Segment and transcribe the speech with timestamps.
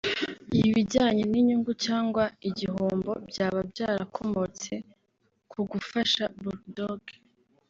[0.69, 4.73] Ibijyanye n’inyungu cyangwa igihombo byaba byarakomotse
[5.51, 7.03] ku gufasha Bull Dogg